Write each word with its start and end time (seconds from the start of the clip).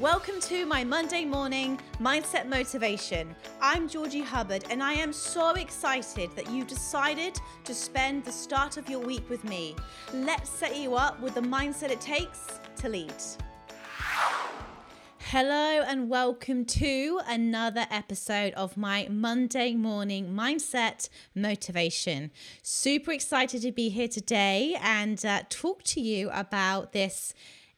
Welcome 0.00 0.40
to 0.40 0.66
my 0.66 0.82
Monday 0.82 1.24
morning 1.24 1.78
mindset 2.00 2.48
motivation. 2.48 3.34
I'm 3.60 3.88
Georgie 3.88 4.22
Hubbard, 4.22 4.64
and 4.68 4.82
I 4.82 4.92
am 4.94 5.12
so 5.12 5.50
excited 5.50 6.30
that 6.34 6.50
you 6.50 6.64
decided 6.64 7.40
to 7.62 7.72
spend 7.72 8.24
the 8.24 8.32
start 8.32 8.76
of 8.76 8.90
your 8.90 8.98
week 8.98 9.30
with 9.30 9.44
me. 9.44 9.76
Let's 10.12 10.50
set 10.50 10.76
you 10.76 10.96
up 10.96 11.20
with 11.20 11.34
the 11.34 11.42
mindset 11.42 11.92
it 11.92 12.00
takes 12.00 12.58
to 12.78 12.88
lead. 12.88 13.14
Hello, 15.20 15.82
and 15.86 16.08
welcome 16.08 16.64
to 16.64 17.20
another 17.28 17.86
episode 17.88 18.52
of 18.54 18.76
my 18.76 19.06
Monday 19.08 19.76
morning 19.76 20.34
mindset 20.34 21.08
motivation. 21.36 22.32
Super 22.62 23.12
excited 23.12 23.62
to 23.62 23.70
be 23.70 23.90
here 23.90 24.08
today 24.08 24.76
and 24.82 25.24
uh, 25.24 25.42
talk 25.48 25.84
to 25.84 26.00
you 26.00 26.30
about 26.30 26.92
this 26.92 27.32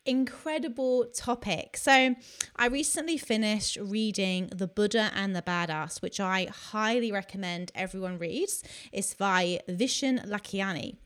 incredible 0.06 1.06
topic. 1.14 1.76
So, 1.76 2.14
I 2.56 2.66
recently 2.66 3.18
finished 3.18 3.76
reading 3.80 4.48
The 4.54 4.66
Buddha 4.66 5.10
and 5.14 5.34
the 5.34 5.42
Badass, 5.42 6.00
which 6.00 6.20
I 6.20 6.46
highly 6.46 7.12
recommend 7.12 7.72
everyone 7.74 8.18
reads. 8.18 8.62
It's 8.92 9.14
by 9.14 9.60
Vishen 9.68 10.26
Lakhiani. 10.26 10.96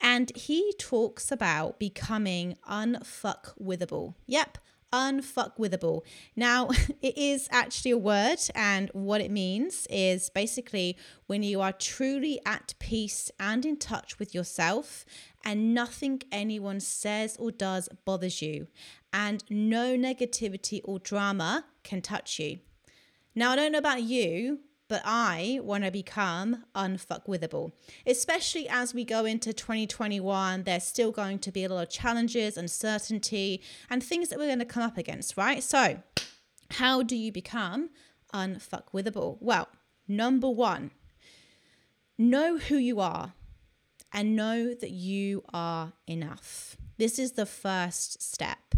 And 0.00 0.30
he 0.36 0.74
talks 0.78 1.30
about 1.30 1.78
becoming 1.78 2.56
unfuckwithable. 2.68 4.14
Yep, 4.26 4.58
unfuckwithable. 4.92 6.02
Now, 6.36 6.68
it 7.02 7.16
is 7.16 7.48
actually 7.50 7.92
a 7.92 7.98
word, 7.98 8.38
and 8.54 8.90
what 8.92 9.20
it 9.20 9.30
means 9.30 9.86
is 9.90 10.30
basically 10.30 10.96
when 11.26 11.42
you 11.42 11.60
are 11.60 11.72
truly 11.72 12.40
at 12.46 12.74
peace 12.78 13.30
and 13.40 13.64
in 13.64 13.76
touch 13.76 14.18
with 14.18 14.34
yourself, 14.34 15.04
and 15.44 15.74
nothing 15.74 16.22
anyone 16.30 16.80
says 16.80 17.36
or 17.38 17.50
does 17.50 17.88
bothers 18.04 18.42
you, 18.42 18.68
and 19.12 19.44
no 19.50 19.96
negativity 19.96 20.80
or 20.84 20.98
drama 20.98 21.64
can 21.82 22.00
touch 22.00 22.38
you. 22.38 22.58
Now, 23.34 23.52
I 23.52 23.56
don't 23.56 23.72
know 23.72 23.78
about 23.78 24.02
you, 24.02 24.60
but 24.92 25.00
I 25.06 25.58
want 25.62 25.84
to 25.84 25.90
become 25.90 26.64
unfuckwithable. 26.74 27.72
Especially 28.06 28.68
as 28.68 28.92
we 28.92 29.04
go 29.04 29.24
into 29.24 29.54
2021, 29.54 30.64
there's 30.64 30.84
still 30.84 31.10
going 31.10 31.38
to 31.38 31.50
be 31.50 31.64
a 31.64 31.70
lot 31.70 31.84
of 31.84 31.88
challenges, 31.88 32.58
uncertainty, 32.58 33.62
and 33.88 34.04
things 34.04 34.28
that 34.28 34.38
we're 34.38 34.48
going 34.48 34.58
to 34.58 34.66
come 34.66 34.82
up 34.82 34.98
against, 34.98 35.38
right? 35.38 35.62
So, 35.62 36.02
how 36.72 37.02
do 37.02 37.16
you 37.16 37.32
become 37.32 37.88
unfuckwithable? 38.34 39.38
Well, 39.40 39.66
number 40.06 40.50
one, 40.50 40.90
know 42.18 42.58
who 42.58 42.76
you 42.76 43.00
are 43.00 43.32
and 44.12 44.36
know 44.36 44.74
that 44.74 44.90
you 44.90 45.42
are 45.54 45.94
enough. 46.06 46.76
This 46.98 47.18
is 47.18 47.32
the 47.32 47.46
first 47.46 48.20
step. 48.20 48.74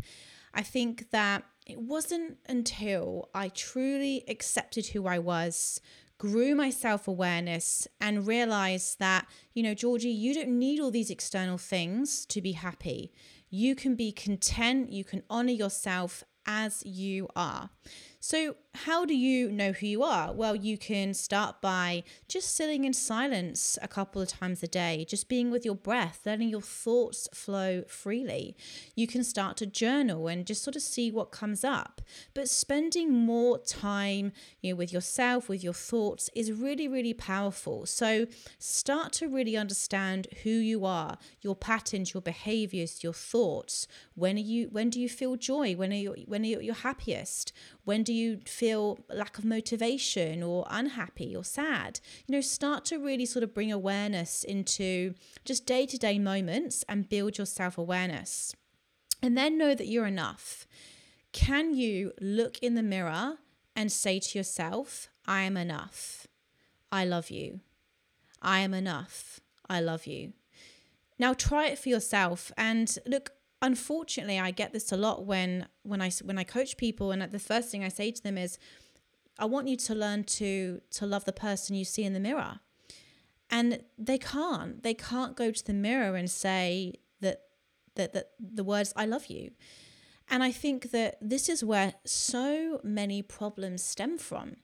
I 0.54 0.62
think 0.62 1.10
that 1.10 1.42
it 1.66 1.80
wasn't 1.80 2.38
until 2.48 3.30
I 3.34 3.48
truly 3.48 4.22
accepted 4.28 4.88
who 4.88 5.06
I 5.06 5.18
was, 5.18 5.80
grew 6.18 6.54
my 6.54 6.70
self 6.70 7.08
awareness 7.08 7.88
and 8.00 8.26
realized 8.26 8.98
that, 8.98 9.26
you 9.52 9.62
know, 9.62 9.74
Georgie, 9.74 10.10
you 10.10 10.34
don't 10.34 10.58
need 10.58 10.80
all 10.80 10.90
these 10.90 11.10
external 11.10 11.58
things 11.58 12.24
to 12.26 12.40
be 12.40 12.52
happy. 12.52 13.12
You 13.50 13.74
can 13.74 13.94
be 13.94 14.12
content, 14.12 14.90
you 14.90 15.04
can 15.04 15.22
honor 15.28 15.52
yourself 15.52 16.24
as 16.46 16.84
you 16.84 17.28
are. 17.34 17.70
So, 18.26 18.56
how 18.74 19.04
do 19.04 19.14
you 19.14 19.52
know 19.52 19.72
who 19.72 19.86
you 19.86 20.02
are? 20.02 20.32
Well, 20.32 20.56
you 20.56 20.78
can 20.78 21.12
start 21.14 21.60
by 21.60 22.02
just 22.26 22.56
sitting 22.56 22.84
in 22.84 22.92
silence 22.92 23.78
a 23.82 23.86
couple 23.86 24.20
of 24.20 24.28
times 24.28 24.62
a 24.62 24.66
day, 24.66 25.04
just 25.06 25.28
being 25.28 25.50
with 25.50 25.64
your 25.64 25.74
breath, 25.74 26.20
letting 26.24 26.48
your 26.48 26.62
thoughts 26.62 27.28
flow 27.34 27.82
freely. 27.86 28.56
You 28.96 29.06
can 29.06 29.22
start 29.22 29.58
to 29.58 29.66
journal 29.66 30.26
and 30.26 30.46
just 30.46 30.62
sort 30.62 30.74
of 30.74 30.82
see 30.82 31.10
what 31.10 31.30
comes 31.30 31.64
up. 31.64 32.00
But 32.32 32.48
spending 32.48 33.12
more 33.12 33.58
time, 33.58 34.32
you 34.60 34.72
know, 34.72 34.76
with 34.76 34.92
yourself, 34.92 35.48
with 35.48 35.62
your 35.62 35.74
thoughts 35.74 36.30
is 36.34 36.50
really, 36.50 36.88
really 36.88 37.14
powerful. 37.14 37.84
So, 37.84 38.26
start 38.58 39.12
to 39.14 39.28
really 39.28 39.56
understand 39.56 40.28
who 40.42 40.50
you 40.50 40.86
are, 40.86 41.18
your 41.42 41.54
patterns, 41.54 42.14
your 42.14 42.22
behaviors, 42.22 43.04
your 43.04 43.12
thoughts. 43.12 43.86
When 44.14 44.36
are 44.36 44.40
you 44.40 44.68
when 44.72 44.88
do 44.88 44.98
you 44.98 45.10
feel 45.10 45.36
joy? 45.36 45.76
When 45.76 45.92
are 45.92 45.96
you 45.96 46.24
when 46.26 46.42
are 46.42 46.62
you 46.62 46.72
happiest? 46.72 47.52
When 47.84 48.02
do 48.02 48.12
you 48.12 48.40
feel 48.46 48.98
lack 49.10 49.38
of 49.38 49.44
motivation 49.44 50.42
or 50.42 50.66
unhappy 50.70 51.36
or 51.36 51.44
sad? 51.44 52.00
You 52.26 52.34
know, 52.34 52.40
start 52.40 52.84
to 52.86 52.98
really 52.98 53.26
sort 53.26 53.42
of 53.42 53.54
bring 53.54 53.70
awareness 53.70 54.42
into 54.42 55.14
just 55.44 55.66
day 55.66 55.84
to 55.86 55.98
day 55.98 56.18
moments 56.18 56.84
and 56.88 57.08
build 57.08 57.36
your 57.38 57.46
self 57.46 57.76
awareness. 57.76 58.54
And 59.22 59.36
then 59.36 59.58
know 59.58 59.74
that 59.74 59.86
you're 59.86 60.06
enough. 60.06 60.66
Can 61.32 61.74
you 61.74 62.12
look 62.20 62.58
in 62.58 62.74
the 62.74 62.82
mirror 62.82 63.38
and 63.76 63.90
say 63.90 64.18
to 64.18 64.38
yourself, 64.38 65.08
I 65.26 65.42
am 65.42 65.56
enough. 65.56 66.26
I 66.90 67.04
love 67.04 67.30
you. 67.30 67.60
I 68.40 68.60
am 68.60 68.72
enough. 68.72 69.40
I 69.68 69.80
love 69.80 70.06
you. 70.06 70.32
Now 71.18 71.32
try 71.32 71.66
it 71.66 71.78
for 71.78 71.88
yourself 71.88 72.52
and 72.56 72.96
look 73.06 73.32
unfortunately 73.64 74.38
i 74.38 74.50
get 74.50 74.74
this 74.74 74.92
a 74.92 74.96
lot 74.96 75.24
when 75.24 75.66
when 75.84 76.02
i 76.02 76.10
when 76.22 76.36
i 76.38 76.44
coach 76.44 76.76
people 76.76 77.10
and 77.12 77.22
uh, 77.22 77.26
the 77.26 77.38
first 77.38 77.70
thing 77.70 77.82
i 77.82 77.88
say 77.88 78.10
to 78.10 78.22
them 78.22 78.36
is 78.36 78.58
i 79.38 79.46
want 79.46 79.66
you 79.66 79.76
to 79.76 79.94
learn 79.94 80.22
to 80.22 80.82
to 80.90 81.06
love 81.06 81.24
the 81.24 81.32
person 81.32 81.74
you 81.74 81.84
see 81.84 82.04
in 82.04 82.12
the 82.12 82.20
mirror. 82.20 82.60
And 83.50 83.82
they 83.98 84.18
can't 84.18 84.82
they 84.82 84.94
can't 84.94 85.36
go 85.36 85.50
to 85.50 85.64
the 85.64 85.72
mirror 85.72 86.16
and 86.16 86.30
say 86.30 86.94
that 87.20 87.38
that, 87.94 88.12
that 88.12 88.30
the 88.38 88.64
words 88.64 88.92
i 88.96 89.06
love 89.06 89.26
you. 89.26 89.52
And 90.28 90.42
i 90.42 90.50
think 90.50 90.90
that 90.90 91.16
this 91.20 91.48
is 91.48 91.64
where 91.64 91.94
so 92.04 92.80
many 92.82 93.22
problems 93.22 93.82
stem 93.82 94.18
from 94.18 94.56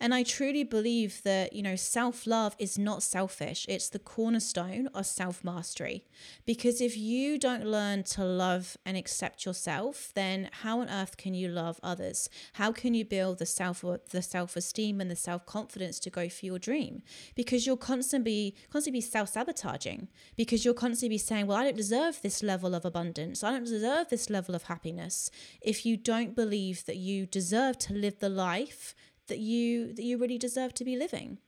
and 0.00 0.14
I 0.14 0.22
truly 0.22 0.64
believe 0.64 1.22
that, 1.24 1.52
you 1.52 1.62
know, 1.62 1.76
self 1.76 2.26
love 2.26 2.56
is 2.58 2.78
not 2.78 3.02
selfish. 3.02 3.66
It's 3.68 3.90
the 3.90 3.98
cornerstone 3.98 4.88
of 4.94 5.04
self 5.04 5.44
mastery. 5.44 6.04
Because 6.46 6.80
if 6.80 6.96
you 6.96 7.38
don't 7.38 7.66
learn 7.66 8.04
to 8.04 8.24
love 8.24 8.78
and 8.86 8.96
accept 8.96 9.44
yourself, 9.44 10.12
then 10.14 10.48
how 10.62 10.80
on 10.80 10.88
earth 10.88 11.18
can 11.18 11.34
you 11.34 11.48
love 11.48 11.78
others? 11.82 12.30
How 12.54 12.72
can 12.72 12.94
you 12.94 13.04
build 13.04 13.38
the 13.38 13.46
self 13.46 13.84
the 14.10 14.22
self 14.22 14.56
esteem 14.56 15.02
and 15.02 15.10
the 15.10 15.16
self 15.16 15.44
confidence 15.44 16.00
to 16.00 16.10
go 16.10 16.30
for 16.30 16.46
your 16.46 16.58
dream? 16.58 17.02
Because 17.34 17.66
you'll 17.66 17.76
constantly 17.76 18.54
constantly 18.72 18.98
be 18.98 19.02
self 19.02 19.28
sabotaging. 19.28 20.08
Because 20.34 20.64
you'll 20.64 20.72
constantly 20.72 21.14
be 21.14 21.18
saying, 21.18 21.46
"Well, 21.46 21.58
I 21.58 21.64
don't 21.64 21.76
deserve 21.76 22.22
this 22.22 22.42
level 22.42 22.74
of 22.74 22.86
abundance. 22.86 23.44
I 23.44 23.50
don't 23.50 23.64
deserve 23.64 24.08
this 24.08 24.30
level 24.30 24.54
of 24.54 24.62
happiness." 24.62 25.30
If 25.60 25.84
you 25.84 25.98
don't 25.98 26.34
believe 26.34 26.86
that 26.86 26.96
you 26.96 27.26
deserve 27.26 27.76
to 27.80 27.92
live 27.92 28.18
the 28.18 28.30
life 28.30 28.94
that 29.30 29.38
you 29.38 29.94
that 29.94 30.02
you 30.02 30.18
really 30.18 30.38
deserve 30.38 30.74
to 30.74 30.84
be 30.84 30.96
living. 30.96 31.38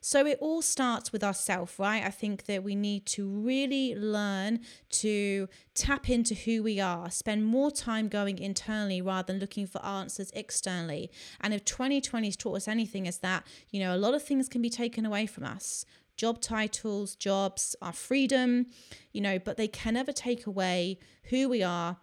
So 0.00 0.26
it 0.26 0.38
all 0.40 0.62
starts 0.62 1.12
with 1.12 1.24
ourself, 1.24 1.78
right? 1.78 2.04
I 2.04 2.10
think 2.10 2.46
that 2.46 2.62
we 2.62 2.74
need 2.74 3.06
to 3.06 3.26
really 3.26 3.94
learn 3.94 4.60
to 4.90 5.48
tap 5.74 6.08
into 6.08 6.34
who 6.34 6.62
we 6.62 6.80
are, 6.80 7.10
spend 7.10 7.46
more 7.46 7.70
time 7.70 8.08
going 8.08 8.38
internally 8.38 9.00
rather 9.00 9.32
than 9.32 9.40
looking 9.40 9.66
for 9.66 9.84
answers 9.84 10.30
externally. 10.34 11.10
And 11.40 11.54
if 11.54 11.64
2020 11.64 12.26
has 12.26 12.36
taught 12.36 12.56
us 12.56 12.68
anything, 12.68 13.06
is 13.06 13.18
that, 13.18 13.44
you 13.70 13.80
know, 13.80 13.94
a 13.94 13.98
lot 13.98 14.14
of 14.14 14.22
things 14.22 14.48
can 14.48 14.62
be 14.62 14.70
taken 14.70 15.04
away 15.06 15.26
from 15.26 15.44
us 15.44 15.84
job 16.14 16.40
titles, 16.40 17.14
jobs, 17.16 17.74
our 17.80 17.92
freedom, 17.92 18.66
you 19.12 19.20
know, 19.20 19.38
but 19.38 19.56
they 19.56 19.66
can 19.66 19.94
never 19.94 20.12
take 20.12 20.46
away 20.46 20.98
who 21.24 21.48
we 21.48 21.62
are 21.62 21.96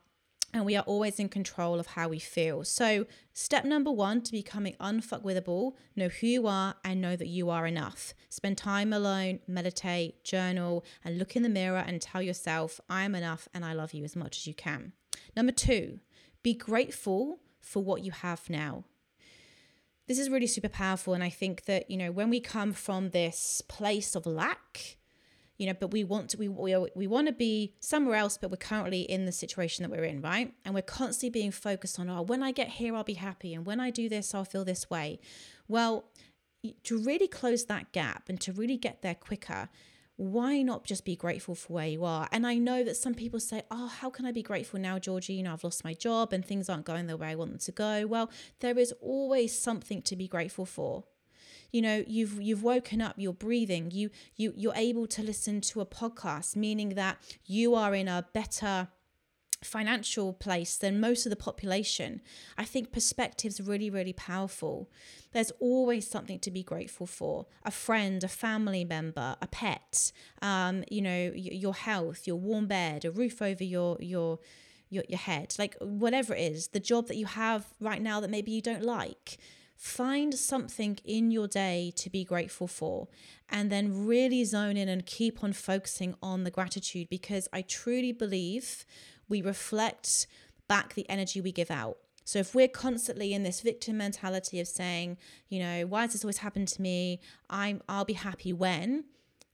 and 0.53 0.65
we 0.65 0.75
are 0.75 0.83
always 0.83 1.19
in 1.19 1.29
control 1.29 1.79
of 1.79 1.87
how 1.87 2.07
we 2.07 2.19
feel. 2.19 2.63
So, 2.63 3.05
step 3.33 3.65
number 3.65 3.91
one 3.91 4.21
to 4.21 4.31
becoming 4.31 4.75
unfuckwithable 4.79 5.73
know 5.95 6.07
who 6.07 6.27
you 6.27 6.47
are 6.47 6.75
and 6.83 7.01
know 7.01 7.15
that 7.15 7.27
you 7.27 7.49
are 7.49 7.67
enough. 7.67 8.13
Spend 8.29 8.57
time 8.57 8.91
alone, 8.91 9.39
meditate, 9.47 10.23
journal, 10.23 10.83
and 11.03 11.17
look 11.17 11.35
in 11.35 11.43
the 11.43 11.49
mirror 11.49 11.83
and 11.85 12.01
tell 12.01 12.21
yourself, 12.21 12.79
I 12.89 13.03
am 13.03 13.15
enough 13.15 13.47
and 13.53 13.63
I 13.63 13.73
love 13.73 13.93
you 13.93 14.03
as 14.03 14.15
much 14.15 14.37
as 14.37 14.47
you 14.47 14.53
can. 14.53 14.93
Number 15.35 15.51
two, 15.51 15.99
be 16.41 16.53
grateful 16.53 17.39
for 17.59 17.83
what 17.83 18.03
you 18.03 18.11
have 18.11 18.49
now. 18.49 18.85
This 20.07 20.17
is 20.17 20.29
really 20.29 20.47
super 20.47 20.69
powerful. 20.69 21.13
And 21.13 21.23
I 21.23 21.29
think 21.29 21.65
that, 21.65 21.91
you 21.91 21.97
know, 21.97 22.11
when 22.11 22.31
we 22.31 22.39
come 22.39 22.73
from 22.73 23.11
this 23.11 23.61
place 23.67 24.15
of 24.15 24.25
lack, 24.25 24.97
you 25.59 25.67
know 25.67 25.73
but 25.79 25.91
we 25.91 26.03
want 26.03 26.31
to 26.31 26.37
we 26.37 26.47
we, 26.47 26.75
we 26.95 27.05
want 27.05 27.27
to 27.27 27.33
be 27.33 27.75
somewhere 27.79 28.15
else 28.15 28.37
but 28.37 28.49
we're 28.49 28.57
currently 28.57 29.01
in 29.01 29.25
the 29.25 29.31
situation 29.31 29.83
that 29.83 29.91
we're 29.91 30.05
in 30.05 30.21
right 30.21 30.53
and 30.65 30.73
we're 30.73 30.81
constantly 30.81 31.29
being 31.29 31.51
focused 31.51 31.99
on 31.99 32.09
oh 32.09 32.23
when 32.23 32.41
i 32.41 32.51
get 32.51 32.69
here 32.69 32.95
i'll 32.95 33.03
be 33.03 33.13
happy 33.13 33.53
and 33.53 33.65
when 33.65 33.79
i 33.79 33.91
do 33.91 34.09
this 34.09 34.33
i'll 34.33 34.45
feel 34.45 34.65
this 34.65 34.89
way 34.89 35.19
well 35.67 36.05
to 36.83 36.97
really 36.97 37.27
close 37.27 37.65
that 37.65 37.91
gap 37.91 38.23
and 38.27 38.41
to 38.41 38.51
really 38.51 38.77
get 38.77 39.03
there 39.03 39.15
quicker 39.15 39.69
why 40.15 40.61
not 40.61 40.83
just 40.83 41.05
be 41.05 41.15
grateful 41.15 41.55
for 41.55 41.71
where 41.71 41.87
you 41.87 42.03
are? 42.03 42.27
And 42.33 42.45
I 42.45 42.55
know 42.55 42.83
that 42.83 42.97
some 42.97 43.13
people 43.13 43.39
say, 43.39 43.63
Oh, 43.71 43.87
how 43.87 44.09
can 44.09 44.25
I 44.25 44.33
be 44.33 44.43
grateful 44.43 44.77
now, 44.77 44.99
Georgie? 44.99 45.35
You 45.35 45.43
know, 45.43 45.53
I've 45.53 45.63
lost 45.63 45.85
my 45.85 45.93
job 45.93 46.33
and 46.33 46.43
things 46.43 46.67
aren't 46.67 46.83
going 46.83 47.07
the 47.07 47.15
way 47.15 47.29
I 47.29 47.35
want 47.35 47.51
them 47.51 47.59
to 47.59 47.71
go. 47.71 48.05
Well, 48.05 48.29
there 48.59 48.77
is 48.77 48.93
always 48.99 49.57
something 49.57 50.01
to 50.01 50.17
be 50.17 50.27
grateful 50.27 50.65
for 50.65 51.05
you 51.71 51.81
know 51.81 52.03
you've 52.07 52.41
you've 52.41 52.63
woken 52.63 53.01
up 53.01 53.15
you're 53.17 53.33
breathing 53.33 53.91
you 53.91 54.09
you 54.35 54.53
you're 54.55 54.75
able 54.75 55.07
to 55.07 55.21
listen 55.21 55.61
to 55.61 55.81
a 55.81 55.85
podcast 55.85 56.55
meaning 56.55 56.89
that 56.89 57.17
you 57.45 57.75
are 57.75 57.93
in 57.93 58.07
a 58.07 58.25
better 58.33 58.87
financial 59.63 60.33
place 60.33 60.77
than 60.77 60.99
most 60.99 61.25
of 61.25 61.29
the 61.29 61.35
population. 61.35 62.21
I 62.57 62.65
think 62.65 62.91
perspective's 62.91 63.59
really, 63.59 63.89
really 63.89 64.13
powerful. 64.13 64.89
There's 65.33 65.51
always 65.59 66.09
something 66.09 66.39
to 66.39 66.51
be 66.51 66.63
grateful 66.63 67.05
for 67.05 67.45
a 67.63 67.71
friend, 67.71 68.23
a 68.23 68.27
family 68.27 68.85
member, 68.85 69.35
a 69.41 69.47
pet, 69.47 70.11
um, 70.41 70.83
you 70.89 71.01
know, 71.01 71.31
your 71.35 71.73
health, 71.73 72.25
your 72.25 72.37
warm 72.37 72.67
bed, 72.67 73.05
a 73.05 73.11
roof 73.11 73.41
over 73.41 73.63
your, 73.63 73.97
your, 73.99 74.39
your, 74.89 75.03
your 75.07 75.19
head, 75.19 75.55
like 75.59 75.75
whatever 75.81 76.33
it 76.33 76.51
is, 76.51 76.69
the 76.69 76.79
job 76.79 77.07
that 77.07 77.17
you 77.17 77.25
have 77.25 77.73
right 77.79 78.01
now 78.01 78.19
that 78.19 78.29
maybe 78.29 78.51
you 78.51 78.61
don't 78.61 78.83
like. 78.83 79.37
Find 79.79 80.33
something 80.33 80.99
in 81.05 81.31
your 81.31 81.47
day 81.47 81.93
to 81.95 82.09
be 82.09 82.25
grateful 82.25 82.67
for, 82.67 83.07
and 83.47 83.71
then 83.71 84.05
really 84.05 84.43
zone 84.43 84.75
in 84.75 84.89
and 84.89 85.05
keep 85.05 85.41
on 85.41 85.53
focusing 85.53 86.15
on 86.21 86.43
the 86.43 86.51
gratitude 86.51 87.07
because 87.09 87.47
I 87.53 87.61
truly 87.61 88.11
believe 88.11 88.85
we 89.29 89.41
reflect 89.41 90.27
back 90.67 90.95
the 90.95 91.09
energy 91.09 91.39
we 91.39 91.53
give 91.53 91.71
out. 91.71 91.97
So 92.25 92.39
if 92.39 92.53
we're 92.53 92.67
constantly 92.67 93.33
in 93.33 93.43
this 93.43 93.61
victim 93.61 93.95
mentality 93.95 94.59
of 94.59 94.67
saying, 94.67 95.15
you 95.47 95.59
know, 95.59 95.85
why 95.87 96.07
does 96.07 96.11
this 96.11 96.25
always 96.25 96.39
happen 96.39 96.65
to 96.65 96.81
me? 96.81 97.21
I'm 97.49 97.81
I'll 97.87 98.03
be 98.03 98.13
happy 98.13 98.51
when, 98.51 99.05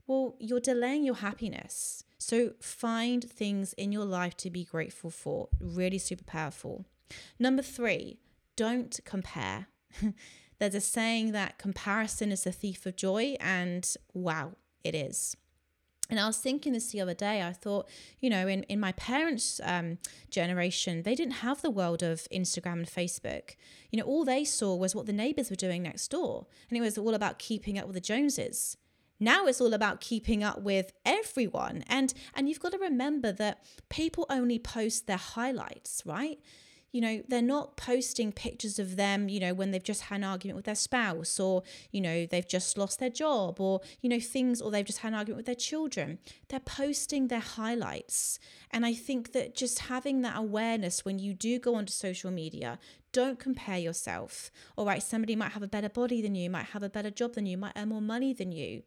well, 0.07 0.35
you're 0.39 0.59
delaying 0.59 1.03
your 1.03 1.17
happiness. 1.17 2.03
So 2.17 2.53
find 2.59 3.23
things 3.23 3.73
in 3.73 3.91
your 3.91 4.05
life 4.05 4.35
to 4.37 4.49
be 4.49 4.65
grateful 4.65 5.11
for. 5.11 5.49
Really 5.61 5.99
super 5.99 6.23
powerful. 6.23 6.83
Number 7.37 7.61
3, 7.61 8.17
don't 8.55 8.99
compare. 9.05 9.67
There's 10.59 10.75
a 10.75 10.81
saying 10.81 11.31
that 11.33 11.57
comparison 11.57 12.31
is 12.31 12.43
the 12.43 12.51
thief 12.51 12.85
of 12.85 12.95
joy 12.95 13.35
and 13.39 13.87
wow, 14.13 14.53
it 14.83 14.95
is. 14.95 15.35
And 16.09 16.19
I 16.19 16.27
was 16.27 16.37
thinking 16.37 16.73
this 16.73 16.91
the 16.91 17.01
other 17.01 17.15
day. 17.15 17.41
I 17.41 17.51
thought, 17.51 17.89
you 18.19 18.29
know, 18.29 18.47
in, 18.47 18.63
in 18.63 18.79
my 18.79 18.91
parents' 18.91 19.59
um, 19.63 19.97
generation, 20.29 21.01
they 21.01 21.15
didn't 21.15 21.35
have 21.35 21.61
the 21.61 21.71
world 21.71 22.03
of 22.03 22.27
Instagram 22.31 22.73
and 22.73 22.87
Facebook. 22.87 23.55
You 23.91 23.99
know, 23.99 24.05
all 24.05 24.23
they 24.23 24.45
saw 24.45 24.75
was 24.75 24.93
what 24.93 25.07
the 25.07 25.13
neighbors 25.13 25.49
were 25.49 25.55
doing 25.55 25.81
next 25.81 26.09
door. 26.09 26.45
And 26.69 26.77
it 26.77 26.81
was 26.81 26.97
all 26.97 27.15
about 27.15 27.39
keeping 27.39 27.79
up 27.79 27.87
with 27.87 27.95
the 27.95 28.01
Joneses. 28.01 28.77
Now 29.19 29.47
it's 29.47 29.61
all 29.61 29.73
about 29.73 30.01
keeping 30.01 30.43
up 30.43 30.61
with 30.61 30.91
everyone. 31.05 31.83
And 31.87 32.13
and 32.35 32.49
you've 32.49 32.59
got 32.59 32.73
to 32.73 32.77
remember 32.77 33.31
that 33.31 33.63
people 33.89 34.25
only 34.29 34.59
post 34.59 35.07
their 35.07 35.17
highlights, 35.17 36.03
right? 36.05 36.39
You 36.95 37.01
know, 37.01 37.21
they're 37.27 37.41
not 37.41 37.75
posting 37.75 38.31
pictures 38.31 38.79
of 38.79 38.95
them, 38.95 39.27
you 39.27 39.37
know, 39.37 39.53
when 39.53 39.71
they've 39.71 39.83
just 39.83 40.03
had 40.03 40.15
an 40.15 40.23
argument 40.23 40.55
with 40.55 40.63
their 40.63 40.75
spouse 40.75 41.41
or, 41.41 41.61
you 41.91 41.99
know, 41.99 42.25
they've 42.25 42.47
just 42.47 42.77
lost 42.77 43.01
their 43.01 43.09
job 43.09 43.59
or, 43.59 43.81
you 43.99 44.07
know, 44.07 44.17
things, 44.17 44.61
or 44.61 44.71
they've 44.71 44.85
just 44.85 44.99
had 44.99 45.09
an 45.09 45.15
argument 45.15 45.39
with 45.39 45.45
their 45.45 45.55
children. 45.55 46.19
They're 46.47 46.61
posting 46.61 47.27
their 47.27 47.41
highlights. 47.41 48.39
And 48.71 48.85
I 48.85 48.93
think 48.93 49.33
that 49.33 49.57
just 49.57 49.79
having 49.79 50.21
that 50.21 50.37
awareness 50.37 51.03
when 51.03 51.19
you 51.19 51.33
do 51.33 51.59
go 51.59 51.75
onto 51.75 51.91
social 51.91 52.31
media, 52.31 52.79
don't 53.11 53.39
compare 53.39 53.77
yourself. 53.77 54.49
All 54.77 54.85
right, 54.85 55.03
somebody 55.03 55.35
might 55.35 55.51
have 55.51 55.63
a 55.63 55.67
better 55.67 55.89
body 55.89 56.21
than 56.21 56.33
you, 56.33 56.49
might 56.49 56.67
have 56.67 56.81
a 56.81 56.89
better 56.89 57.11
job 57.11 57.33
than 57.33 57.45
you, 57.45 57.57
might 57.57 57.73
earn 57.75 57.89
more 57.89 57.99
money 57.99 58.31
than 58.31 58.53
you. 58.53 58.83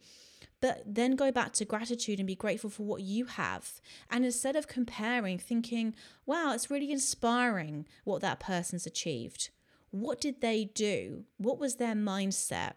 But 0.61 0.83
then 0.87 1.15
go 1.15 1.31
back 1.31 1.53
to 1.55 1.65
gratitude 1.65 2.19
and 2.19 2.27
be 2.27 2.35
grateful 2.35 2.71
for 2.71 2.83
what 2.83 3.03
you 3.03 3.27
have. 3.27 3.81
And 4.11 4.25
instead 4.25 4.57
of 4.57 4.67
comparing, 4.67 5.39
thinking, 5.39 5.95
wow, 6.27 6.53
it's 6.53 6.71
really 6.71 6.91
inspiring 6.91 7.87
what 8.05 8.23
that 8.23 8.41
person's 8.41 8.87
achieved. 8.87 9.51
What 9.91 10.21
did 10.21 10.41
they 10.41 10.65
do? 10.65 11.25
What 11.37 11.59
was 11.59 11.77
their 11.77 11.95
mindset? 11.95 12.73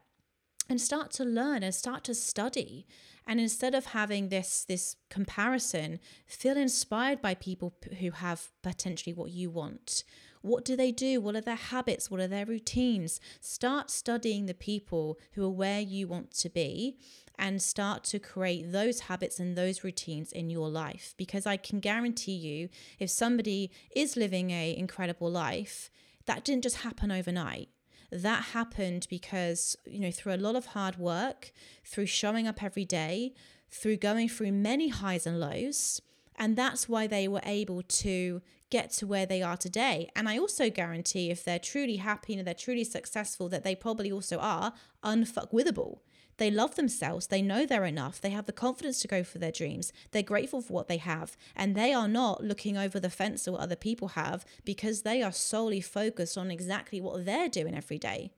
And 0.69 0.79
start 0.79 1.11
to 1.11 1.25
learn 1.25 1.63
and 1.63 1.73
start 1.75 2.03
to 2.05 2.15
study. 2.15 2.85
And 3.27 3.39
instead 3.39 3.75
of 3.75 3.87
having 3.87 4.29
this 4.29 4.63
this 4.63 4.95
comparison, 5.09 5.99
feel 6.25 6.55
inspired 6.55 7.21
by 7.21 7.33
people 7.35 7.73
who 7.99 8.11
have 8.11 8.49
potentially 8.61 9.13
what 9.13 9.31
you 9.31 9.49
want. 9.49 10.03
What 10.41 10.65
do 10.65 10.75
they 10.75 10.91
do? 10.91 11.21
What 11.21 11.35
are 11.35 11.41
their 11.41 11.55
habits? 11.55 12.09
What 12.09 12.19
are 12.19 12.27
their 12.27 12.45
routines? 12.45 13.19
Start 13.39 13.89
studying 13.91 14.45
the 14.45 14.53
people 14.53 15.19
who 15.33 15.45
are 15.45 15.49
where 15.49 15.79
you 15.79 16.07
want 16.07 16.31
to 16.35 16.49
be 16.49 16.97
and 17.37 17.61
start 17.61 18.03
to 18.05 18.19
create 18.19 18.71
those 18.71 19.01
habits 19.01 19.39
and 19.39 19.57
those 19.57 19.83
routines 19.83 20.31
in 20.31 20.49
your 20.49 20.69
life 20.69 21.13
because 21.17 21.45
I 21.45 21.57
can 21.57 21.79
guarantee 21.79 22.33
you 22.33 22.69
if 22.99 23.09
somebody 23.09 23.71
is 23.95 24.15
living 24.15 24.51
a 24.51 24.75
incredible 24.77 25.29
life 25.29 25.89
that 26.25 26.43
didn't 26.43 26.63
just 26.63 26.77
happen 26.77 27.11
overnight 27.11 27.69
that 28.11 28.43
happened 28.53 29.07
because 29.09 29.75
you 29.85 29.99
know 29.99 30.11
through 30.11 30.35
a 30.35 30.37
lot 30.37 30.55
of 30.55 30.67
hard 30.67 30.97
work 30.97 31.51
through 31.85 32.05
showing 32.05 32.47
up 32.47 32.61
every 32.61 32.85
day 32.85 33.33
through 33.69 33.95
going 33.95 34.27
through 34.27 34.51
many 34.51 34.89
highs 34.89 35.25
and 35.25 35.39
lows 35.39 36.01
and 36.37 36.55
that's 36.55 36.89
why 36.89 37.07
they 37.07 37.27
were 37.27 37.41
able 37.43 37.81
to 37.81 38.41
get 38.69 38.91
to 38.91 39.05
where 39.05 39.25
they 39.25 39.41
are 39.41 39.57
today. 39.57 40.09
And 40.15 40.27
I 40.27 40.37
also 40.37 40.69
guarantee 40.69 41.29
if 41.29 41.43
they're 41.43 41.59
truly 41.59 41.97
happy 41.97 42.33
and 42.35 42.47
they're 42.47 42.53
truly 42.53 42.85
successful, 42.85 43.49
that 43.49 43.63
they 43.63 43.75
probably 43.75 44.11
also 44.11 44.37
are 44.39 44.73
unfuckwithable. 45.03 45.99
They 46.37 46.49
love 46.49 46.75
themselves. 46.75 47.27
They 47.27 47.41
know 47.41 47.65
they're 47.65 47.85
enough. 47.85 48.19
They 48.19 48.31
have 48.31 48.45
the 48.45 48.53
confidence 48.53 48.99
to 49.01 49.07
go 49.07 49.23
for 49.23 49.37
their 49.37 49.51
dreams. 49.51 49.93
They're 50.11 50.23
grateful 50.23 50.61
for 50.61 50.73
what 50.73 50.87
they 50.87 50.97
have. 50.97 51.37
And 51.55 51.75
they 51.75 51.93
are 51.93 52.07
not 52.07 52.43
looking 52.43 52.77
over 52.77 52.99
the 52.99 53.11
fence 53.11 53.47
at 53.47 53.53
what 53.53 53.61
other 53.61 53.75
people 53.75 54.09
have 54.09 54.45
because 54.65 55.01
they 55.01 55.21
are 55.21 55.31
solely 55.31 55.81
focused 55.81 56.37
on 56.37 56.49
exactly 56.49 56.99
what 56.99 57.25
they're 57.25 57.49
doing 57.49 57.75
every 57.75 57.99
day. 57.99 58.31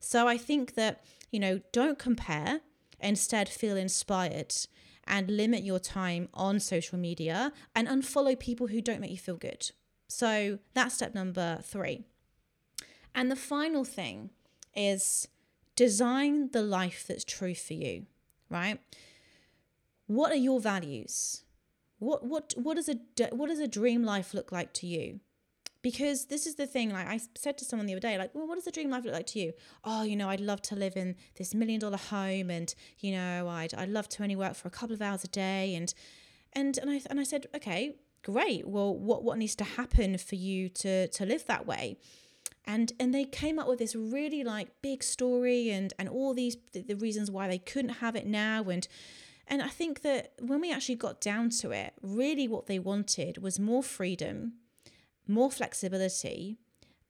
So 0.00 0.26
I 0.26 0.38
think 0.38 0.74
that, 0.74 1.04
you 1.30 1.38
know, 1.38 1.60
don't 1.70 1.98
compare, 1.98 2.62
instead, 2.98 3.48
feel 3.48 3.76
inspired 3.76 4.54
and 5.06 5.30
limit 5.30 5.62
your 5.62 5.78
time 5.78 6.28
on 6.34 6.60
social 6.60 6.98
media 6.98 7.52
and 7.74 7.88
unfollow 7.88 8.38
people 8.38 8.68
who 8.68 8.80
don't 8.80 9.00
make 9.00 9.10
you 9.10 9.18
feel 9.18 9.36
good. 9.36 9.70
So 10.08 10.58
that's 10.74 10.94
step 10.94 11.14
number 11.14 11.60
three. 11.62 12.04
And 13.14 13.30
the 13.30 13.36
final 13.36 13.84
thing 13.84 14.30
is 14.74 15.28
Design 15.76 16.48
the 16.52 16.62
life 16.62 17.04
that's 17.06 17.22
true 17.22 17.54
for 17.54 17.74
you, 17.74 18.06
right? 18.48 18.80
What 20.06 20.32
are 20.32 20.36
your 20.36 20.58
values? 20.58 21.42
What 21.98 22.24
what 22.24 22.54
what 22.56 22.76
does 22.76 22.88
a 22.88 22.96
what 23.34 23.48
does 23.48 23.58
a 23.58 23.68
dream 23.68 24.02
life 24.02 24.32
look 24.32 24.50
like 24.50 24.72
to 24.74 24.86
you? 24.86 25.20
Because 25.86 26.24
this 26.24 26.48
is 26.48 26.56
the 26.56 26.66
thing, 26.66 26.90
like 26.90 27.06
I 27.06 27.20
said 27.36 27.56
to 27.58 27.64
someone 27.64 27.86
the 27.86 27.92
other 27.92 28.00
day, 28.00 28.18
like, 28.18 28.34
well, 28.34 28.48
what 28.48 28.56
does 28.56 28.66
a 28.66 28.72
dream 28.72 28.90
life 28.90 29.04
look 29.04 29.14
like 29.14 29.28
to 29.28 29.38
you? 29.38 29.52
Oh, 29.84 30.02
you 30.02 30.16
know, 30.16 30.28
I'd 30.28 30.40
love 30.40 30.60
to 30.62 30.74
live 30.74 30.96
in 30.96 31.14
this 31.36 31.54
million 31.54 31.78
dollar 31.78 31.96
home 31.96 32.50
and, 32.50 32.74
you 32.98 33.12
know, 33.12 33.46
I'd 33.46 33.72
I'd 33.72 33.90
love 33.90 34.08
to 34.08 34.24
only 34.24 34.34
work 34.34 34.56
for 34.56 34.66
a 34.66 34.70
couple 34.72 34.94
of 34.94 35.00
hours 35.00 35.22
a 35.22 35.28
day 35.28 35.76
and 35.76 35.94
and 36.54 36.76
and 36.78 36.90
I 36.90 37.02
and 37.08 37.20
I 37.20 37.22
said, 37.22 37.46
okay, 37.54 37.94
great. 38.24 38.66
Well, 38.66 38.96
what 38.96 39.22
what 39.22 39.38
needs 39.38 39.54
to 39.54 39.64
happen 39.64 40.18
for 40.18 40.34
you 40.34 40.68
to 40.70 41.06
to 41.06 41.24
live 41.24 41.46
that 41.46 41.68
way? 41.68 41.98
and 42.64 42.92
and 42.98 43.14
they 43.14 43.24
came 43.24 43.56
up 43.60 43.68
with 43.68 43.78
this 43.78 43.94
really 43.94 44.42
like 44.42 44.82
big 44.82 45.04
story 45.04 45.70
and 45.70 45.94
and 46.00 46.08
all 46.08 46.34
these 46.34 46.56
the, 46.72 46.82
the 46.82 46.96
reasons 46.96 47.30
why 47.30 47.46
they 47.46 47.58
couldn't 47.58 48.00
have 48.00 48.16
it 48.16 48.26
now 48.26 48.64
and 48.64 48.88
and 49.46 49.62
I 49.62 49.68
think 49.68 50.02
that 50.02 50.32
when 50.40 50.60
we 50.60 50.72
actually 50.72 50.96
got 50.96 51.20
down 51.20 51.50
to 51.60 51.70
it, 51.70 51.92
really 52.02 52.48
what 52.48 52.66
they 52.66 52.80
wanted 52.80 53.38
was 53.38 53.60
more 53.60 53.84
freedom, 53.84 54.54
more 55.28 55.50
flexibility, 55.50 56.58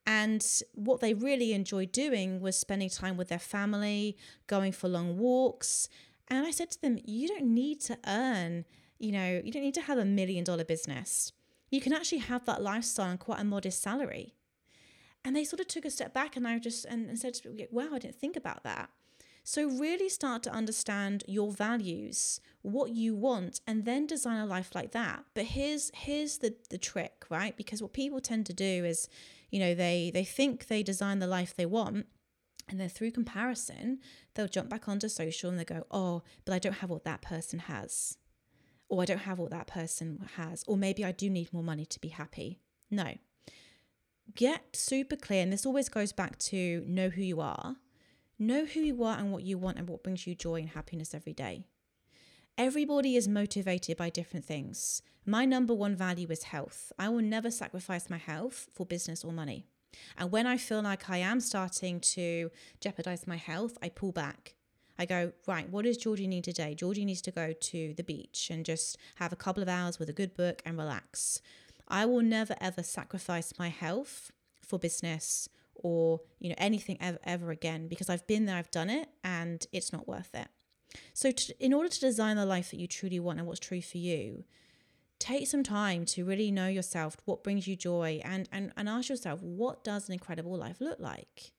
and 0.06 0.44
what 0.74 1.00
they 1.00 1.14
really 1.14 1.52
enjoyed 1.52 1.90
doing 1.90 2.40
was 2.40 2.56
spending 2.56 2.88
time 2.88 3.16
with 3.16 3.28
their 3.28 3.40
family, 3.40 4.16
going 4.46 4.70
for 4.72 4.88
long 4.88 5.18
walks. 5.18 5.88
And 6.28 6.46
I 6.46 6.52
said 6.52 6.70
to 6.72 6.80
them, 6.80 6.98
you 7.04 7.26
don't 7.26 7.46
need 7.46 7.80
to 7.82 7.98
earn, 8.06 8.64
you 8.98 9.10
know, 9.10 9.40
you 9.44 9.50
don't 9.50 9.62
need 9.62 9.74
to 9.74 9.82
have 9.82 9.98
a 9.98 10.04
million 10.04 10.44
dollar 10.44 10.64
business. 10.64 11.32
You 11.70 11.80
can 11.80 11.92
actually 11.92 12.18
have 12.18 12.46
that 12.46 12.62
lifestyle 12.62 13.10
on 13.10 13.18
quite 13.18 13.40
a 13.40 13.44
modest 13.44 13.82
salary. 13.82 14.34
And 15.24 15.34
they 15.34 15.42
sort 15.42 15.58
of 15.58 15.66
took 15.66 15.84
a 15.84 15.90
step 15.90 16.14
back 16.14 16.36
and 16.36 16.46
I 16.46 16.60
just 16.60 16.84
and, 16.84 17.08
and 17.08 17.18
said, 17.18 17.36
wow, 17.72 17.88
I 17.92 17.98
didn't 17.98 18.20
think 18.20 18.36
about 18.36 18.62
that. 18.62 18.90
So 19.48 19.68
really 19.68 20.08
start 20.08 20.42
to 20.42 20.50
understand 20.50 21.22
your 21.28 21.52
values, 21.52 22.40
what 22.62 22.90
you 22.90 23.14
want, 23.14 23.60
and 23.64 23.84
then 23.84 24.04
design 24.04 24.40
a 24.40 24.44
life 24.44 24.74
like 24.74 24.90
that. 24.90 25.24
But 25.34 25.44
here's 25.44 25.92
here's 25.94 26.38
the 26.38 26.56
the 26.68 26.78
trick, 26.78 27.24
right? 27.30 27.56
Because 27.56 27.80
what 27.80 27.92
people 27.92 28.20
tend 28.20 28.46
to 28.46 28.52
do 28.52 28.84
is, 28.84 29.08
you 29.52 29.60
know, 29.60 29.72
they 29.72 30.10
they 30.12 30.24
think 30.24 30.66
they 30.66 30.82
design 30.82 31.20
the 31.20 31.28
life 31.28 31.54
they 31.54 31.64
want, 31.64 32.06
and 32.68 32.80
then 32.80 32.88
through 32.88 33.12
comparison, 33.12 34.00
they'll 34.34 34.48
jump 34.48 34.68
back 34.68 34.88
onto 34.88 35.08
social 35.08 35.48
and 35.48 35.60
they 35.60 35.64
go, 35.64 35.86
oh, 35.92 36.24
but 36.44 36.52
I 36.52 36.58
don't 36.58 36.80
have 36.80 36.90
what 36.90 37.04
that 37.04 37.22
person 37.22 37.60
has. 37.60 38.18
Or 38.88 39.02
I 39.02 39.04
don't 39.04 39.18
have 39.18 39.38
what 39.38 39.52
that 39.52 39.68
person 39.68 40.28
has. 40.34 40.64
Or 40.66 40.76
maybe 40.76 41.04
I 41.04 41.12
do 41.12 41.30
need 41.30 41.52
more 41.52 41.62
money 41.62 41.86
to 41.86 42.00
be 42.00 42.08
happy. 42.08 42.58
No, 42.90 43.14
get 44.34 44.74
super 44.74 45.14
clear, 45.14 45.44
and 45.44 45.52
this 45.52 45.66
always 45.66 45.88
goes 45.88 46.10
back 46.10 46.36
to 46.50 46.84
know 46.88 47.10
who 47.10 47.22
you 47.22 47.40
are. 47.40 47.76
Know 48.38 48.66
who 48.66 48.80
you 48.80 49.02
are 49.02 49.16
and 49.16 49.32
what 49.32 49.44
you 49.44 49.56
want 49.56 49.78
and 49.78 49.88
what 49.88 50.02
brings 50.02 50.26
you 50.26 50.34
joy 50.34 50.56
and 50.56 50.68
happiness 50.68 51.14
every 51.14 51.32
day. 51.32 51.64
Everybody 52.58 53.16
is 53.16 53.26
motivated 53.26 53.96
by 53.96 54.10
different 54.10 54.44
things. 54.44 55.00
My 55.24 55.46
number 55.46 55.72
one 55.72 55.96
value 55.96 56.28
is 56.28 56.44
health. 56.44 56.92
I 56.98 57.08
will 57.08 57.22
never 57.22 57.50
sacrifice 57.50 58.10
my 58.10 58.18
health 58.18 58.68
for 58.74 58.84
business 58.84 59.24
or 59.24 59.32
money. 59.32 59.64
And 60.18 60.30
when 60.30 60.46
I 60.46 60.58
feel 60.58 60.82
like 60.82 61.08
I 61.08 61.16
am 61.18 61.40
starting 61.40 61.98
to 62.00 62.50
jeopardize 62.78 63.26
my 63.26 63.36
health, 63.36 63.78
I 63.82 63.88
pull 63.88 64.12
back. 64.12 64.54
I 64.98 65.06
go, 65.06 65.32
right, 65.46 65.70
what 65.70 65.86
does 65.86 65.96
Georgie 65.96 66.26
need 66.26 66.44
today? 66.44 66.74
Georgie 66.74 67.06
needs 67.06 67.22
to 67.22 67.30
go 67.30 67.52
to 67.52 67.94
the 67.94 68.04
beach 68.04 68.48
and 68.50 68.66
just 68.66 68.98
have 69.14 69.32
a 69.32 69.36
couple 69.36 69.62
of 69.62 69.68
hours 69.68 69.98
with 69.98 70.10
a 70.10 70.14
good 70.14 70.34
book 70.34 70.60
and 70.66 70.76
relax. 70.76 71.40
I 71.88 72.04
will 72.04 72.22
never 72.22 72.54
ever 72.60 72.82
sacrifice 72.82 73.54
my 73.58 73.68
health 73.68 74.30
for 74.60 74.78
business 74.78 75.48
or 75.82 76.20
you 76.38 76.48
know 76.48 76.56
anything 76.58 76.96
ever, 77.00 77.18
ever 77.24 77.50
again 77.50 77.88
because 77.88 78.10
I've 78.10 78.26
been 78.26 78.46
there, 78.46 78.56
I've 78.56 78.70
done 78.70 78.90
it, 78.90 79.08
and 79.24 79.66
it's 79.72 79.92
not 79.92 80.08
worth 80.08 80.34
it. 80.34 80.48
So, 81.12 81.30
to, 81.30 81.64
in 81.64 81.72
order 81.72 81.88
to 81.88 82.00
design 82.00 82.36
the 82.36 82.46
life 82.46 82.70
that 82.70 82.80
you 82.80 82.86
truly 82.86 83.20
want 83.20 83.38
and 83.38 83.46
what's 83.46 83.60
true 83.60 83.82
for 83.82 83.98
you, 83.98 84.44
take 85.18 85.46
some 85.46 85.62
time 85.62 86.04
to 86.06 86.24
really 86.24 86.50
know 86.50 86.68
yourself, 86.68 87.16
what 87.24 87.42
brings 87.42 87.66
you 87.66 87.76
joy, 87.76 88.20
and 88.24 88.48
and 88.52 88.72
and 88.76 88.88
ask 88.88 89.08
yourself, 89.08 89.42
what 89.42 89.84
does 89.84 90.08
an 90.08 90.14
incredible 90.14 90.56
life 90.56 90.80
look 90.80 91.00
like? 91.00 91.52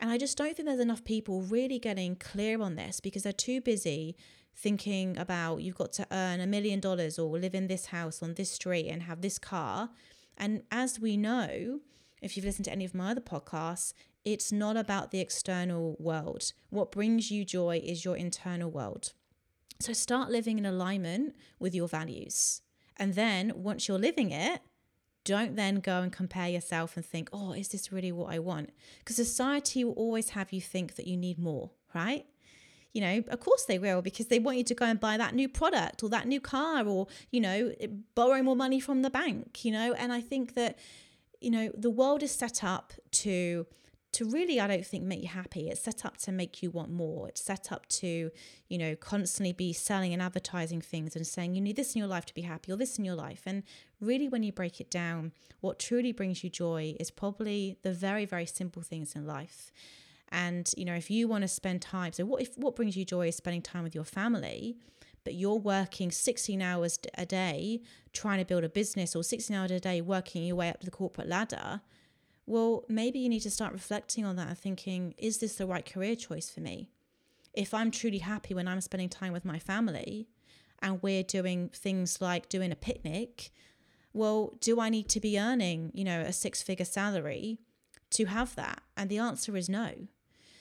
And 0.00 0.10
I 0.10 0.18
just 0.18 0.38
don't 0.38 0.56
think 0.56 0.68
there's 0.68 0.80
enough 0.80 1.04
people 1.04 1.42
really 1.42 1.78
getting 1.78 2.14
clear 2.14 2.62
on 2.62 2.76
this 2.76 3.00
because 3.00 3.24
they're 3.24 3.32
too 3.32 3.60
busy 3.60 4.16
thinking 4.54 5.16
about 5.18 5.58
you've 5.58 5.76
got 5.76 5.92
to 5.94 6.06
earn 6.10 6.40
a 6.40 6.46
million 6.46 6.80
dollars 6.80 7.18
or 7.18 7.38
live 7.38 7.54
in 7.54 7.66
this 7.66 7.86
house 7.86 8.22
on 8.22 8.34
this 8.34 8.50
street 8.50 8.88
and 8.88 9.02
have 9.04 9.22
this 9.22 9.38
car. 9.38 9.90
And 10.36 10.62
as 10.70 11.00
we 11.00 11.16
know, 11.16 11.80
if 12.20 12.36
you've 12.36 12.46
listened 12.46 12.64
to 12.66 12.72
any 12.72 12.84
of 12.84 12.94
my 12.94 13.10
other 13.10 13.20
podcasts, 13.20 13.92
it's 14.24 14.52
not 14.52 14.76
about 14.76 15.10
the 15.10 15.20
external 15.20 15.96
world. 15.98 16.52
What 16.70 16.92
brings 16.92 17.30
you 17.30 17.44
joy 17.44 17.80
is 17.84 18.04
your 18.04 18.16
internal 18.16 18.70
world. 18.70 19.12
So 19.80 19.92
start 19.92 20.30
living 20.30 20.58
in 20.58 20.66
alignment 20.66 21.36
with 21.58 21.74
your 21.74 21.88
values. 21.88 22.62
And 22.96 23.14
then 23.14 23.52
once 23.54 23.86
you're 23.86 23.98
living 23.98 24.30
it, 24.32 24.60
don't 25.24 25.56
then 25.56 25.76
go 25.76 26.00
and 26.00 26.12
compare 26.12 26.48
yourself 26.48 26.96
and 26.96 27.04
think, 27.04 27.28
oh, 27.32 27.52
is 27.52 27.68
this 27.68 27.92
really 27.92 28.10
what 28.10 28.32
I 28.32 28.38
want? 28.38 28.70
Because 28.98 29.16
society 29.16 29.84
will 29.84 29.92
always 29.92 30.30
have 30.30 30.52
you 30.52 30.60
think 30.60 30.96
that 30.96 31.06
you 31.06 31.16
need 31.16 31.38
more, 31.38 31.70
right? 31.94 32.26
You 32.92 33.02
know, 33.02 33.22
of 33.28 33.40
course 33.40 33.64
they 33.66 33.78
will 33.78 34.02
because 34.02 34.26
they 34.26 34.38
want 34.38 34.56
you 34.56 34.64
to 34.64 34.74
go 34.74 34.86
and 34.86 34.98
buy 34.98 35.16
that 35.18 35.34
new 35.34 35.48
product 35.48 36.02
or 36.02 36.08
that 36.08 36.26
new 36.26 36.40
car 36.40 36.84
or, 36.86 37.06
you 37.30 37.40
know, 37.40 37.72
borrow 38.14 38.42
more 38.42 38.56
money 38.56 38.80
from 38.80 39.02
the 39.02 39.10
bank, 39.10 39.64
you 39.64 39.70
know. 39.70 39.92
And 39.92 40.12
I 40.12 40.20
think 40.20 40.54
that 40.54 40.78
you 41.40 41.50
know, 41.50 41.70
the 41.76 41.90
world 41.90 42.22
is 42.22 42.32
set 42.32 42.64
up 42.64 42.92
to 43.12 43.66
to 44.10 44.24
really, 44.24 44.58
I 44.58 44.66
don't 44.66 44.86
think, 44.86 45.04
make 45.04 45.20
you 45.20 45.28
happy. 45.28 45.68
It's 45.68 45.82
set 45.82 46.06
up 46.06 46.16
to 46.18 46.32
make 46.32 46.62
you 46.62 46.70
want 46.70 46.90
more. 46.90 47.28
It's 47.28 47.44
set 47.44 47.70
up 47.70 47.86
to, 47.88 48.30
you 48.68 48.78
know, 48.78 48.96
constantly 48.96 49.52
be 49.52 49.74
selling 49.74 50.14
and 50.14 50.22
advertising 50.22 50.80
things 50.80 51.14
and 51.14 51.26
saying 51.26 51.54
you 51.54 51.60
need 51.60 51.76
this 51.76 51.94
in 51.94 51.98
your 51.98 52.08
life 52.08 52.24
to 52.26 52.34
be 52.34 52.42
happy 52.42 52.72
or 52.72 52.76
this 52.76 52.98
in 52.98 53.04
your 53.04 53.14
life. 53.14 53.42
And 53.44 53.64
really, 54.00 54.26
when 54.26 54.42
you 54.42 54.50
break 54.50 54.80
it 54.80 54.90
down, 54.90 55.32
what 55.60 55.78
truly 55.78 56.12
brings 56.12 56.42
you 56.42 56.48
joy 56.48 56.96
is 56.98 57.10
probably 57.10 57.76
the 57.82 57.92
very, 57.92 58.24
very 58.24 58.46
simple 58.46 58.82
things 58.82 59.14
in 59.14 59.26
life. 59.26 59.72
And, 60.30 60.70
you 60.76 60.84
know, 60.84 60.94
if 60.94 61.10
you 61.10 61.28
want 61.28 61.42
to 61.42 61.48
spend 61.48 61.82
time, 61.82 62.12
so 62.12 62.24
what 62.24 62.42
if 62.42 62.56
what 62.56 62.76
brings 62.76 62.96
you 62.96 63.04
joy 63.04 63.28
is 63.28 63.36
spending 63.36 63.62
time 63.62 63.82
with 63.82 63.94
your 63.94 64.04
family? 64.04 64.76
But 65.28 65.34
you're 65.34 65.56
working 65.56 66.10
16 66.10 66.62
hours 66.62 66.98
a 67.18 67.26
day 67.26 67.82
trying 68.14 68.38
to 68.38 68.46
build 68.46 68.64
a 68.64 68.68
business 68.70 69.14
or 69.14 69.22
16 69.22 69.54
hours 69.54 69.70
a 69.70 69.78
day 69.78 70.00
working 70.00 70.42
your 70.42 70.56
way 70.56 70.70
up 70.70 70.80
the 70.80 70.90
corporate 70.90 71.28
ladder, 71.28 71.82
well, 72.46 72.86
maybe 72.88 73.18
you 73.18 73.28
need 73.28 73.40
to 73.40 73.50
start 73.50 73.74
reflecting 73.74 74.24
on 74.24 74.36
that 74.36 74.48
and 74.48 74.58
thinking, 74.58 75.14
is 75.18 75.36
this 75.36 75.56
the 75.56 75.66
right 75.66 75.84
career 75.84 76.16
choice 76.16 76.48
for 76.48 76.62
me? 76.62 76.88
If 77.52 77.74
I'm 77.74 77.90
truly 77.90 78.20
happy 78.20 78.54
when 78.54 78.66
I'm 78.66 78.80
spending 78.80 79.10
time 79.10 79.34
with 79.34 79.44
my 79.44 79.58
family 79.58 80.30
and 80.80 81.02
we're 81.02 81.22
doing 81.22 81.68
things 81.74 82.22
like 82.22 82.48
doing 82.48 82.72
a 82.72 82.74
picnic, 82.74 83.50
well, 84.14 84.54
do 84.62 84.80
I 84.80 84.88
need 84.88 85.10
to 85.10 85.20
be 85.20 85.38
earning, 85.38 85.90
you 85.92 86.04
know, 86.04 86.22
a 86.22 86.32
six 86.32 86.62
figure 86.62 86.86
salary 86.86 87.58
to 88.12 88.24
have 88.24 88.54
that? 88.54 88.80
And 88.96 89.10
the 89.10 89.18
answer 89.18 89.58
is 89.58 89.68
no. 89.68 89.92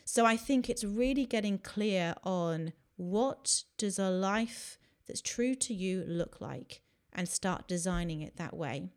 So 0.03 0.25
I 0.25 0.35
think 0.35 0.69
it's 0.69 0.83
really 0.83 1.25
getting 1.25 1.57
clear 1.57 2.15
on 2.25 2.73
what 2.97 3.63
does 3.77 3.97
a 3.97 4.09
life 4.09 4.77
that's 5.07 5.21
true 5.21 5.55
to 5.55 5.73
you 5.73 6.03
look 6.05 6.41
like? 6.41 6.81
And 7.13 7.27
start 7.27 7.67
designing 7.67 8.21
it 8.21 8.37
that 8.37 8.55
way. 8.55 8.89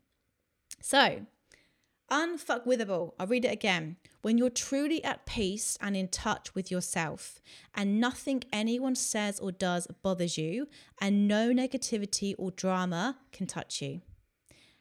So, 0.83 1.25
unfuckwithable. 2.11 3.13
I'll 3.19 3.27
read 3.27 3.47
it 3.47 3.53
again. 3.53 3.97
When 4.21 4.37
you're 4.37 4.51
truly 4.51 5.03
at 5.05 5.25
peace 5.25 5.79
and 5.81 5.97
in 5.97 6.09
touch 6.09 6.55
with 6.55 6.71
yourself, 6.71 7.41
and 7.75 7.99
nothing 7.99 8.43
anyone 8.53 8.95
says 8.95 9.41
or 9.41 9.53
does 9.53 9.87
bothers 10.03 10.37
you, 10.37 10.69
and 11.01 11.27
no 11.27 11.51
negativity 11.51 12.35
or 12.37 12.51
drama 12.51 13.17
can 13.33 13.47
touch 13.47 13.81
you. 13.81 14.03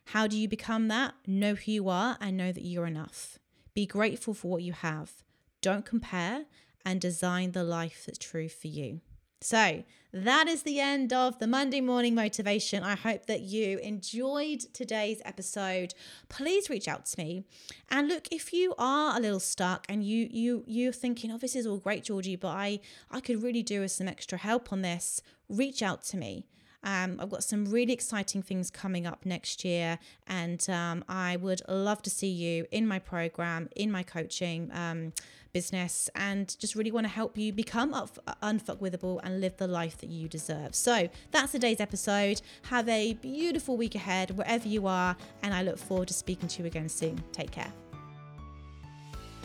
How 0.08 0.28
do 0.28 0.38
you 0.38 0.48
become 0.50 0.88
that? 0.88 1.14
Know 1.28 1.56
who 1.56 1.72
you 1.72 1.88
are 1.88 2.18
and 2.20 2.36
know 2.36 2.52
that 2.52 2.66
you're 2.66 2.88
enough. 2.88 3.38
Be 3.74 3.86
grateful 3.86 4.34
for 4.34 4.50
what 4.50 4.64
you 4.64 4.74
have. 4.74 5.24
Don't 5.62 5.86
compare 5.86 6.46
and 6.84 7.00
design 7.00 7.52
the 7.52 7.64
life 7.64 8.04
that's 8.06 8.18
true 8.18 8.50
for 8.50 8.68
you. 8.68 9.02
So, 9.42 9.84
that 10.12 10.48
is 10.48 10.64
the 10.64 10.80
end 10.80 11.14
of 11.14 11.40
the 11.40 11.48
Monday 11.48 11.82
morning 11.82 12.16
motivation. 12.16 12.84
I 12.84 12.96
hope 12.96 13.28
that 13.28 13.42
you 13.42 13.78
enjoyed 13.78 14.62
today's 14.74 15.22
episode. 15.24 15.94
Please 16.30 16.70
reach 16.70 16.88
out 16.88 17.06
to 17.06 17.20
me. 17.20 17.46
And 17.90 18.08
look, 18.08 18.28
if 18.32 18.52
you 18.52 18.74
are 18.78 19.16
a 19.16 19.20
little 19.22 19.40
stuck 19.40 19.86
and 19.88 20.04
you 20.04 20.28
you 20.32 20.64
you're 20.68 20.92
thinking, 20.92 21.32
"Oh, 21.32 21.38
this 21.38 21.56
is 21.56 21.68
all 21.68 21.78
great, 21.78 22.04
Georgie, 22.04 22.36
but 22.36 22.50
I 22.50 22.80
I 23.12 23.22
could 23.22 23.42
really 23.44 23.64
do 23.64 23.82
with 23.82 23.92
some 23.92 24.08
extra 24.08 24.38
help 24.38 24.74
on 24.74 24.82
this." 24.82 25.22
Reach 25.48 25.82
out 25.82 26.04
to 26.06 26.18
me. 26.18 26.46
Um, 26.84 27.20
I've 27.20 27.30
got 27.30 27.44
some 27.44 27.66
really 27.66 27.94
exciting 27.94 28.42
things 28.42 28.72
coming 28.72 29.06
up 29.06 29.26
next 29.26 29.66
year, 29.66 30.00
and 30.28 30.68
um, 30.70 31.04
I 31.08 31.36
would 31.38 31.62
love 31.68 32.02
to 32.04 32.10
see 32.10 32.30
you 32.30 32.66
in 32.72 32.88
my 32.88 33.00
program, 33.00 33.70
in 33.76 33.92
my 33.92 34.04
coaching 34.04 34.70
um, 34.74 35.14
business, 35.52 36.10
and 36.16 36.56
just 36.60 36.76
really 36.76 36.92
want 36.92 37.06
to 37.06 37.12
help 37.12 37.38
you 37.38 37.52
become 37.52 37.94
unfuckwithable 37.94 39.20
and 39.24 39.42
live 39.42 39.58
the 39.58 39.68
life 39.68 39.98
that 39.98 40.10
you 40.10 40.28
deserve. 40.28 40.76
So 40.76 41.10
that's 41.32 41.52
today's 41.52 41.80
episode. 41.80 42.42
Have 42.70 42.88
a 42.88 43.14
beautiful 43.16 43.76
week 43.76 43.96
ahead, 43.96 44.32
wherever 44.32 44.68
you 44.68 44.88
are, 44.88 45.16
and 45.44 45.54
I 45.54 45.64
look 45.64 45.78
forward 45.78 46.08
to 46.10 46.14
speaking 46.14 46.48
to 46.50 46.62
you 46.62 46.68
again 46.68 46.90
soon. 46.90 47.22
Take 47.32 47.52
care. 47.52 47.72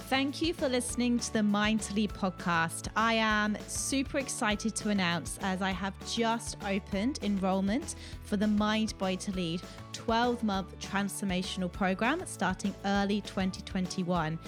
Thank 0.09 0.43
you 0.43 0.53
for 0.53 0.69
listening 0.69 1.19
to 1.19 1.33
the 1.33 1.43
Mind 1.43 1.81
to 1.81 1.95
Lead 1.95 2.13
podcast. 2.13 2.89
I 2.95 3.15
am 3.15 3.57
super 3.67 4.19
excited 4.19 4.77
to 4.77 4.91
announce 4.91 5.39
as 5.41 5.63
I 5.63 5.71
have 5.71 5.95
just 6.13 6.59
opened 6.69 7.21
enrollment 7.23 7.95
for 8.23 8.37
the 8.37 8.47
Mind 8.47 8.97
Body 8.99 9.17
to 9.17 9.33
Lead 9.33 9.63
12 9.95 10.45
month 10.45 10.79
transformational 10.79 11.73
program 11.73 12.23
starting 12.27 12.75
early 12.85 13.23
2021. 13.23 14.39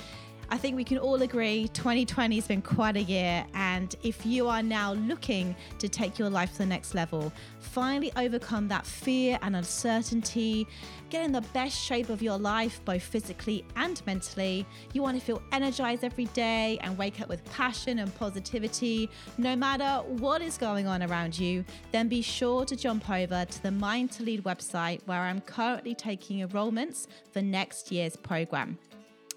I 0.48 0.58
think 0.58 0.76
we 0.76 0.84
can 0.84 0.98
all 0.98 1.20
agree 1.22 1.68
2020 1.68 2.36
has 2.36 2.46
been 2.46 2.62
quite 2.62 2.96
a 2.96 3.02
year. 3.02 3.44
And 3.54 3.94
if 4.04 4.24
you 4.24 4.48
are 4.48 4.62
now 4.62 4.92
looking 4.92 5.56
to 5.78 5.88
take 5.88 6.18
your 6.18 6.30
life 6.30 6.52
to 6.52 6.58
the 6.58 6.66
next 6.66 6.94
level, 6.94 7.32
finally 7.58 8.12
overcome 8.16 8.68
that 8.68 8.86
fear 8.86 9.38
and 9.42 9.56
uncertainty, 9.56 10.68
get 11.10 11.24
in 11.24 11.32
the 11.32 11.40
best 11.52 11.76
shape 11.76 12.10
of 12.10 12.22
your 12.22 12.38
life, 12.38 12.80
both 12.84 13.02
physically 13.02 13.64
and 13.74 14.00
mentally, 14.06 14.64
you 14.92 15.02
want 15.02 15.18
to 15.18 15.24
feel 15.24 15.42
energized 15.50 16.04
every 16.04 16.26
day 16.26 16.78
and 16.82 16.96
wake 16.96 17.20
up 17.20 17.28
with 17.28 17.44
passion 17.52 17.98
and 17.98 18.14
positivity, 18.14 19.10
no 19.38 19.56
matter 19.56 20.06
what 20.06 20.42
is 20.42 20.56
going 20.56 20.86
on 20.86 21.02
around 21.02 21.36
you, 21.36 21.64
then 21.90 22.08
be 22.08 22.22
sure 22.22 22.64
to 22.64 22.76
jump 22.76 23.10
over 23.10 23.44
to 23.44 23.62
the 23.62 23.70
Mind 23.70 24.12
to 24.12 24.22
Lead 24.22 24.44
website 24.44 25.00
where 25.06 25.20
I'm 25.20 25.40
currently 25.40 25.94
taking 25.94 26.46
enrollments 26.46 27.08
for 27.32 27.42
next 27.42 27.90
year's 27.90 28.14
program. 28.16 28.78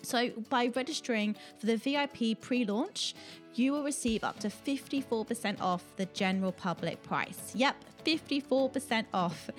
So, 0.01 0.29
by 0.50 0.72
registering 0.75 1.36
for 1.58 1.65
the 1.65 1.75
VIP 1.75 2.39
pre 2.39 2.65
launch, 2.65 3.15
you 3.56 3.72
will 3.72 3.84
receive 3.84 4.24
up 4.24 4.39
to 4.39 4.48
54% 4.48 5.62
off 5.62 5.84
the 5.98 6.06
general 6.08 6.51
public 6.51 7.01
price. 7.03 7.51
Yep, 7.56 7.75
54% 8.06 9.06
off. 9.13 9.50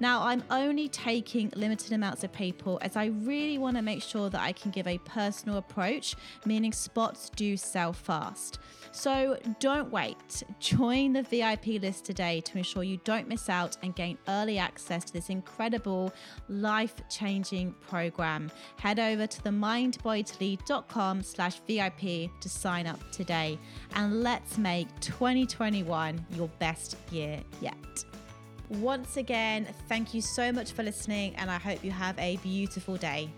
Now, 0.00 0.22
I'm 0.22 0.42
only 0.50 0.88
taking 0.88 1.52
limited 1.56 1.92
amounts 1.92 2.24
of 2.24 2.32
people 2.32 2.78
as 2.82 2.96
I 2.96 3.06
really 3.06 3.58
want 3.58 3.76
to 3.76 3.82
make 3.82 4.02
sure 4.02 4.30
that 4.30 4.40
I 4.40 4.52
can 4.52 4.70
give 4.70 4.86
a 4.86 4.98
personal 4.98 5.58
approach, 5.58 6.14
meaning 6.44 6.72
spots 6.72 7.30
do 7.30 7.56
sell 7.56 7.92
fast. 7.92 8.58
So 8.90 9.38
don't 9.60 9.90
wait. 9.90 10.42
Join 10.60 11.12
the 11.12 11.22
VIP 11.22 11.82
list 11.82 12.04
today 12.04 12.40
to 12.42 12.58
ensure 12.58 12.82
you 12.82 12.98
don't 13.04 13.28
miss 13.28 13.48
out 13.48 13.76
and 13.82 13.94
gain 13.94 14.18
early 14.28 14.58
access 14.58 15.04
to 15.04 15.12
this 15.12 15.28
incredible 15.28 16.12
life 16.48 16.94
changing 17.08 17.74
program. 17.86 18.50
Head 18.76 18.98
over 18.98 19.26
to 19.26 19.42
the 19.44 19.50
mindbodytolead.com 19.50 21.22
slash 21.22 21.60
VIP 21.66 22.30
to 22.40 22.48
sign 22.48 22.86
up 22.86 22.98
today 23.38 23.58
and 23.94 24.22
let's 24.22 24.58
make 24.58 24.88
2021 25.00 26.24
your 26.30 26.48
best 26.58 26.96
year 27.10 27.40
yet. 27.60 27.74
Once 28.68 29.16
again, 29.16 29.66
thank 29.88 30.12
you 30.12 30.20
so 30.20 30.52
much 30.52 30.72
for 30.72 30.82
listening, 30.82 31.34
and 31.36 31.50
I 31.50 31.56
hope 31.56 31.82
you 31.82 31.90
have 31.90 32.18
a 32.18 32.36
beautiful 32.38 32.96
day. 32.96 33.30